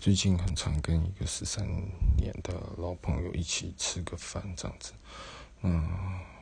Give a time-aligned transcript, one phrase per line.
[0.00, 1.62] 最近很常跟一个十三
[2.16, 4.94] 年的老朋友一起吃个饭，这样子。
[5.60, 5.86] 嗯，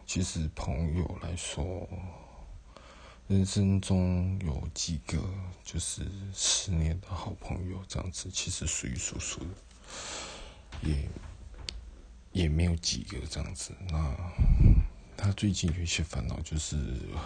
[0.07, 1.89] 其实朋友来说，
[3.27, 5.19] 人生中有几个
[5.65, 9.41] 就是十年的好朋友，这样子其实数一数数，
[10.81, 11.09] 也
[12.31, 13.73] 也没有几个这样子。
[13.89, 14.17] 那
[15.17, 16.77] 他最近有一些烦恼，就是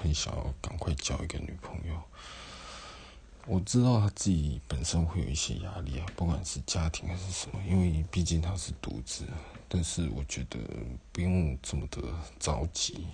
[0.03, 2.03] 很想要赶快交一个女朋友。
[3.47, 9.25] 我知道他自己本身会有一些压力啊，不管是家庭还是什么，因为毕竟他是独子。
[9.69, 10.59] 但是我觉得
[11.13, 12.01] 不用这么的
[12.39, 13.07] 着急。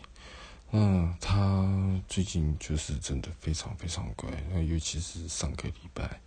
[0.72, 6.20] 嗯，他最近就是真的非常非常乖，那尤其是上个礼拜，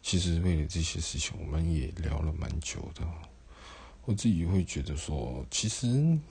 [0.00, 3.02] 其实为了这些事情，我们也聊了蛮久的。
[4.04, 5.86] 我自己会觉得说，其实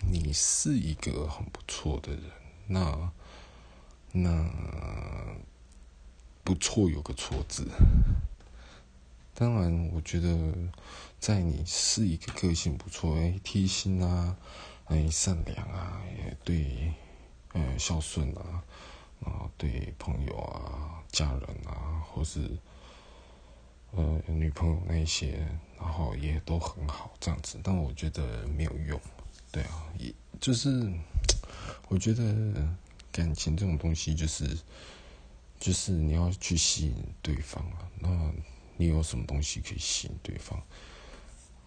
[0.09, 2.23] 你是一个很不错的人，
[2.65, 3.11] 那
[4.13, 4.49] 那。
[6.49, 7.67] 不错，有个错字。
[9.35, 10.51] 当然，我觉得
[11.19, 14.35] 在你是一个个性不错、哎贴心啊、
[14.85, 16.91] 哎善良啊、也对，
[17.53, 18.63] 呃孝顺啊，
[19.19, 22.49] 然后对朋友啊、家人啊，或是
[23.91, 25.47] 呃女朋友那些，
[25.79, 27.59] 然后也都很好这样子。
[27.63, 28.99] 但我觉得没有用，
[29.51, 30.91] 对啊，也就是
[31.89, 32.25] 我觉得
[33.11, 34.57] 感情这种东西就是。
[35.59, 38.09] 就是你要去吸引对方啊，那
[38.77, 40.61] 你有什么东西可以吸引对方？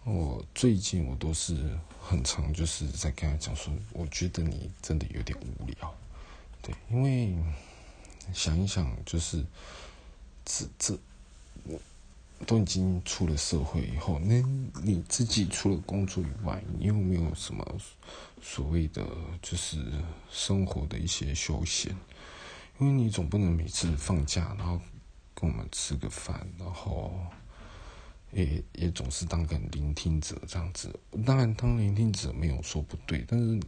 [0.03, 5.95] 我最近我都是很常就是在跟他讲说，我觉得你真的有点无聊，
[6.61, 7.35] 对，因为
[8.33, 9.45] 想一想，就是
[10.43, 10.99] 这这
[11.65, 11.79] 我
[12.45, 14.41] 都已经出了社会以后，那
[14.81, 17.65] 你自己除了工作以外，你有没有什么
[18.41, 19.07] 所谓的
[19.41, 19.77] 就是
[20.29, 21.95] 生活的一些休闲？
[22.79, 24.81] 因为你总不能每次放假，然后
[25.33, 27.13] 跟我们吃个饭，然后
[28.31, 30.93] 也也总是当个聆听者这样子。
[31.25, 33.59] 当然，当聆听者没有说不对，但是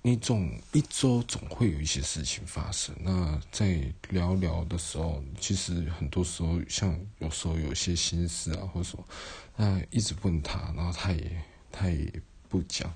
[0.00, 2.96] 你总一周总会有一些事情发生。
[3.00, 9.06] 那在聊聊的时候，其实很多时候，像有时候有些心事啊，或者说，
[9.54, 12.10] 那一直问他，然后他也他也
[12.48, 12.92] 不讲。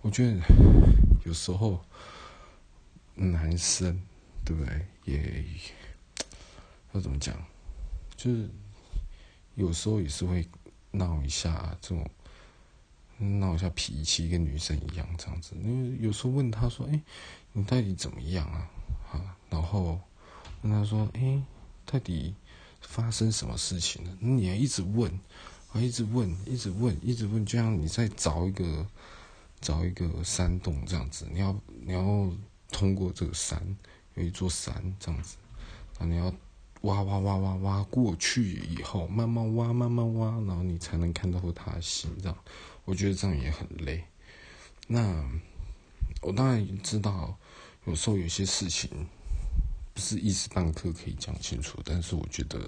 [0.00, 0.36] 我觉得
[1.24, 1.84] 有时候。
[3.14, 4.00] 男生，
[4.44, 4.86] 对不对？
[5.04, 5.44] 也
[6.92, 7.36] 要怎么讲？
[8.16, 8.48] 就是
[9.54, 10.48] 有时候也是会
[10.92, 12.08] 闹一下，这种
[13.18, 15.56] 闹一下脾气，跟女生一样这样子。
[15.62, 17.00] 因为有时候问他说：“哎，
[17.52, 18.70] 你到底怎么样啊？”
[19.12, 20.00] 啊，然后
[20.62, 21.42] 问他说：“哎，
[21.84, 22.34] 到底
[22.80, 25.10] 发生什么事情了？”你要一直问，
[25.72, 28.86] 啊，一直问，一直问，一直问，就像你在找一个
[29.60, 31.26] 找一个山洞这样子。
[31.32, 32.32] 你要，你要。
[32.82, 33.76] 通过这个山，
[34.14, 35.36] 有一座山这样子，
[36.00, 36.34] 啊，你要
[36.80, 42.36] 挖挖挖挖挖过去以后，慢慢挖慢慢挖，然后你才能看到它的心脏。
[42.84, 44.02] 我觉得这样也很累。
[44.88, 45.24] 那
[46.22, 47.38] 我当然知道，
[47.84, 48.90] 有时候有些事情
[49.94, 52.58] 不是一时半刻可以讲清楚，但是我觉得，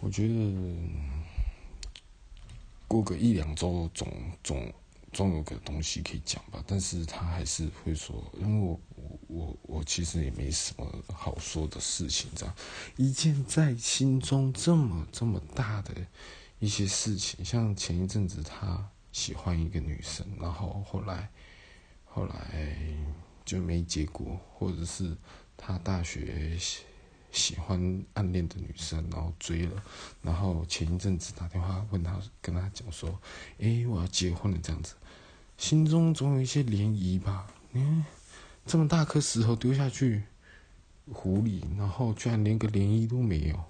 [0.00, 0.74] 我觉得
[2.86, 4.12] 过个一两周总
[4.44, 4.70] 总。
[5.18, 8.80] 总有个东西可以讲吧，但是他还是会说，因为我
[9.26, 12.54] 我我其实也没什么好说的事情，这样
[12.96, 15.92] 一件在心中这么这么大的
[16.60, 21.28] 一些事情，像前一阵子他喜欢一个女生，然后后来
[22.04, 22.78] 后来
[23.44, 25.16] 就没结果，或者是
[25.56, 26.56] 他大学
[27.30, 29.82] 喜欢暗恋的女生，然后追了，
[30.22, 33.20] 然后前一阵子打电话问他，跟他讲说，
[33.58, 34.94] 诶，我要结婚了，这样子。
[35.56, 37.46] 心中总有一些涟漪吧？
[37.72, 38.04] 嗯，
[38.64, 40.22] 这么大颗石头丢下去
[41.12, 43.64] 湖里，然后居然连个涟漪都没有。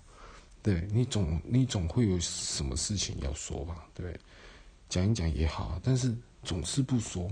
[0.60, 3.86] 对你总你总会有什么事情要说吧？
[3.94, 4.18] 对，
[4.88, 7.26] 讲一讲也好，但是总是不说，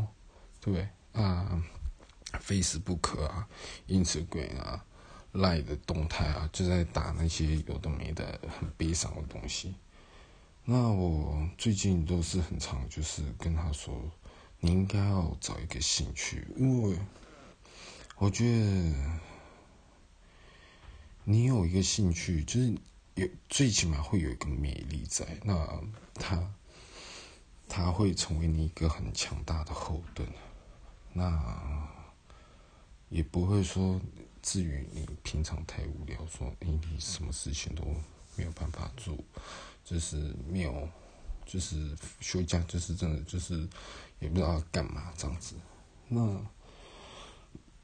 [0.61, 0.89] 对不对？
[1.13, 1.63] 啊
[2.41, 3.47] ，Facebook 啊
[3.89, 4.85] ，Instagram 啊
[5.37, 9.75] 赖的动态啊，就在打那些有的没的很悲伤的东西。
[10.65, 13.95] 那我最近都是很常就是跟他说。
[14.59, 16.99] 你应该要找一个兴趣，因为
[18.17, 18.95] 我觉得
[21.25, 22.75] 你有一个兴趣，就是
[23.17, 25.79] 有最起码会有一个魅力在，那
[26.15, 26.43] 他
[27.69, 30.27] 他会成为你一个很强大的后盾，
[31.13, 31.87] 那
[33.11, 34.01] 也不会说
[34.47, 37.83] 至于你平常太无聊，说哎你什么事情都
[38.37, 39.19] 没有办法做，
[39.85, 40.17] 就是
[40.49, 40.89] 没有。
[41.49, 43.69] 就是休假，就是真的，就是
[44.19, 45.55] 也不知道干嘛这样子。
[46.09, 46.45] 那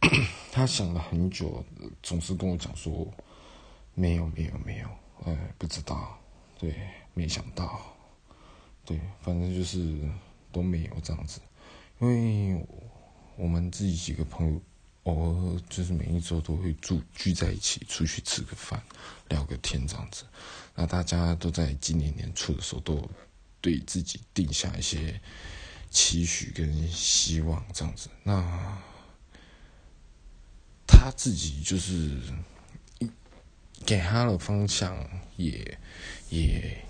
[0.50, 1.64] 他想了很久，
[2.02, 3.06] 总是跟我讲说
[3.94, 4.88] ：“没有，没有，没有，
[5.24, 6.18] 哎，不知道，
[6.58, 6.74] 对，
[7.14, 7.80] 没想到，
[8.84, 9.96] 对，反正就是
[10.50, 11.40] 都没有这样子，
[12.00, 12.66] 因为
[13.36, 14.60] 我们自己几个朋友，
[15.04, 18.81] 偶尔就是每一周都会住聚在一起，出去吃个饭，
[19.28, 20.25] 聊个天这样子。
[20.75, 23.10] 那大家都在今年年初的时候，都
[23.60, 25.20] 对自己定下一些
[25.90, 28.08] 期许跟希望这样子。
[28.22, 28.81] 那
[30.87, 32.16] 他自己就是
[33.84, 34.96] 给他的方向，
[35.37, 35.78] 也
[36.31, 36.87] 也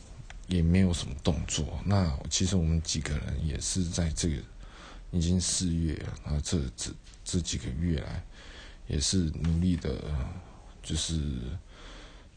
[0.49, 1.81] 也没有什么动作。
[1.87, 4.37] 那其实我们几个人也是在这个
[5.13, 6.91] 已经四月了，然后这这
[7.25, 8.25] 这几个月来，
[8.89, 10.03] 也是努力的，
[10.83, 11.21] 就是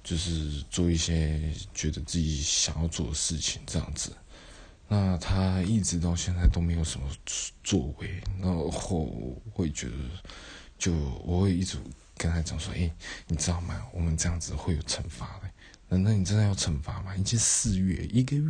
[0.04, 4.12] 就是做一些觉得自己想要做的事情这样子。
[4.88, 7.08] 那他一直到现在都没有什么
[7.64, 8.70] 作为，然后
[9.52, 9.96] 会觉得。
[10.78, 10.92] 就
[11.24, 11.78] 我会一直
[12.18, 12.92] 跟他讲说，哎，
[13.28, 13.82] 你知道吗？
[13.94, 15.50] 我们这样子会有惩罚的。
[15.90, 17.16] 难道你真的要惩罚吗？
[17.16, 18.44] 已经四月，一个月，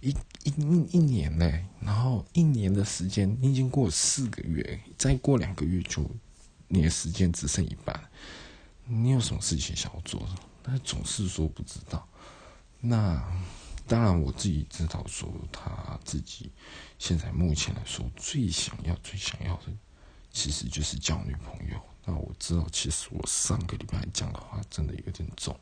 [0.00, 0.10] 一
[0.44, 0.52] 一
[0.92, 6.08] 一年嘞，然后一年的时间，你已经过四个月，再过两个月就
[6.68, 7.98] 你的时间只剩一半。
[8.84, 10.28] 你有什么事情想要做的？
[10.62, 12.06] 他总是说不知道。
[12.80, 13.22] 那
[13.86, 16.52] 当然，我自己知道，说他自己
[16.98, 19.72] 现在目前来说最想要、最想要的。
[20.32, 21.80] 其实就是交女朋友。
[22.04, 25.58] 那我知道，其实我上个礼拜讲的话真的有点重，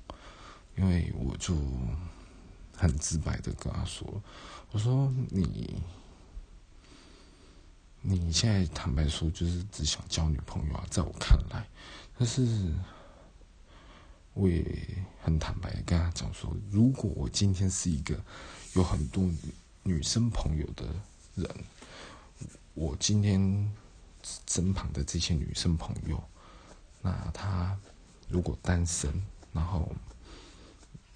[0.79, 1.55] 因为我就
[2.77, 4.07] 很直白的跟他说
[4.71, 5.83] ：“我说你，
[8.01, 11.67] 你现在坦白说就是只想交女朋友啊，在我看来，
[12.17, 12.73] 但是
[14.35, 14.65] 我也
[15.23, 18.19] 很坦白跟他讲说，如果我今天是一个
[18.75, 19.29] 有很多
[19.83, 20.87] 女生朋友的
[21.35, 21.51] 人，
[22.75, 23.69] 我今天。”
[24.47, 26.23] 身旁的这些女生朋友，
[27.01, 27.79] 那她
[28.29, 29.11] 如果单身，
[29.53, 29.91] 然后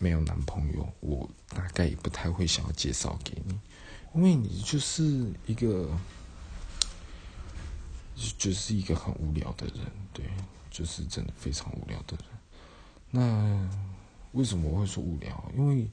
[0.03, 3.59] 没有男朋友，我大概也不太会想要介绍给你，
[4.15, 5.89] 因为你就是一个，
[8.37, 10.25] 就是一个很无聊的人，对，
[10.71, 12.27] 就是真的非常无聊的人。
[13.11, 13.71] 那
[14.33, 15.51] 为什么我会说无聊？
[15.57, 15.89] 因为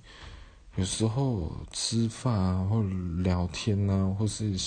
[0.75, 2.81] 有时候吃饭啊，或
[3.21, 4.57] 聊天啊，或是。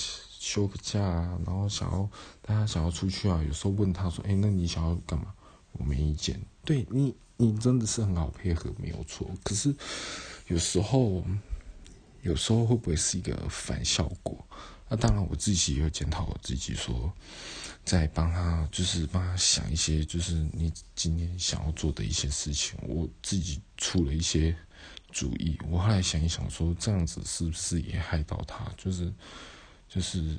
[0.43, 2.09] 休个假啊，然后想要
[2.41, 5.33] 大家想要出去啊，有时候问他说：“哎，那你想要干嘛？”
[5.73, 6.39] 我没意见。
[6.63, 9.29] 对你，你真的是很好配合，没有错。
[9.43, 9.75] 可是
[10.47, 11.23] 有时候，
[12.21, 14.45] 有时候会不会是一个反效果？
[14.89, 17.11] 那当然，我自己也有检讨我自己，说
[17.83, 22.77] 在帮他，就是帮他想一些，就是你今天想要做的一些事情。
[22.83, 24.55] 我自己出了一些
[25.11, 25.57] 主意。
[25.69, 28.71] 我后来想一想，说这样子是不是也害到他？
[28.77, 29.13] 就是。
[29.89, 30.35] 就是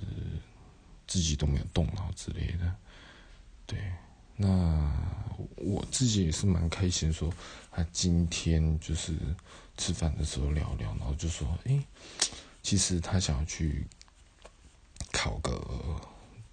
[1.06, 2.74] 自己都没有动脑之类的，
[3.66, 3.78] 对，
[4.36, 4.92] 那
[5.56, 7.32] 我自己也是蛮开心，说
[7.70, 9.14] 他今天就是
[9.76, 11.82] 吃饭的时候聊聊，然后就说，哎，
[12.62, 13.86] 其实他想要去
[15.12, 16.00] 考个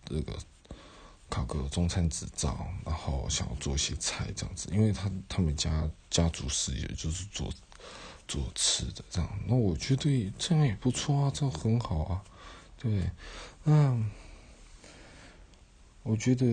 [0.05, 0.37] 这个
[1.29, 7.51] 考个中餐执照，然后想要做一些菜这样子，因为他他们家家族事业就是做
[8.27, 12.23] 做吃的这样，那我觉得这样也不错啊，这样很好啊。
[12.77, 13.09] 对，
[13.63, 13.97] 那
[16.03, 16.45] 我觉得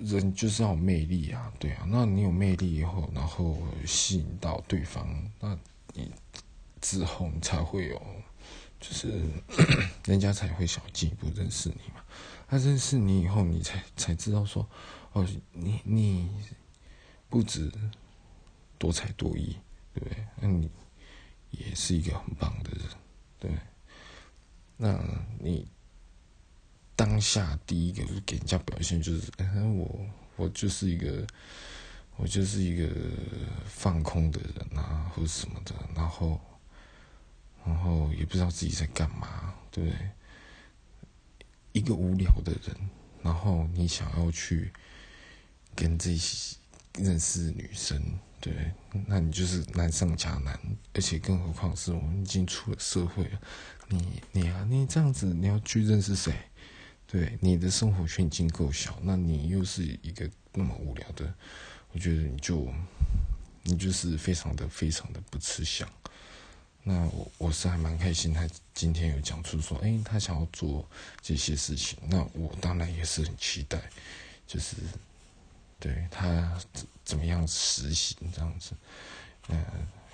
[0.00, 3.56] 人就是要有魅力啊，对啊，那你有魅力以后，然后
[3.86, 5.06] 吸引到对方，
[5.38, 5.58] 那
[5.94, 6.10] 你
[6.80, 8.02] 之后你才会有，
[8.80, 9.22] 就是
[10.06, 12.02] 人家才会想进一步认识你嘛。
[12.48, 14.68] 他认识你以后，你才才知道说，
[15.12, 16.28] 哦，你你
[17.28, 17.70] 不止
[18.78, 19.56] 多才多艺，
[19.94, 20.26] 对不对？
[20.40, 20.70] 那你
[21.50, 22.82] 也是一个很棒的人，
[23.38, 23.50] 对。
[24.76, 24.98] 那
[25.38, 25.68] 你
[27.20, 29.30] 下第一个就给人家表现就是，
[29.74, 31.26] 我我就是一个
[32.16, 32.88] 我就是一个
[33.66, 36.40] 放空的人啊，或者什么的，然后
[37.64, 40.10] 然后也不知道自己在干嘛，对不对？
[41.72, 42.76] 一个无聊的人，
[43.22, 44.72] 然后你想要去
[45.74, 46.56] 跟这些
[46.94, 48.02] 认识女生。
[48.40, 48.72] 对，
[49.06, 50.58] 那你就是难上加难，
[50.94, 53.38] 而且更何况是我们已经出了社会了，
[53.88, 56.32] 你你啊，你这样子你要去认识谁？
[57.10, 61.34] 对，你的生活圈已经够小，那你又是一个那么无聊的，
[61.92, 62.72] 我觉得你就
[63.62, 65.88] 你就是非常的非常的不吃香。
[66.84, 70.88] 那我我是还蛮开心，他今天有讲出说，哎，他想要做
[71.20, 73.80] 这些事情，那我当然也是很期待，
[74.46, 74.76] 就是。
[75.82, 78.72] 对他怎怎么样实行这样子，
[79.48, 79.64] 嗯，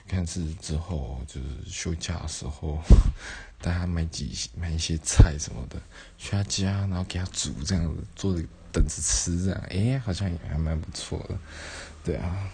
[0.08, 2.80] 看是之后就是休假的时候，
[3.60, 5.80] 带他买几买一些菜什么的
[6.16, 11.38] 去他家，然后给他煮这样子，坐着等着吃这样，哎，好像也还蛮不错的，
[12.04, 12.48] 对啊。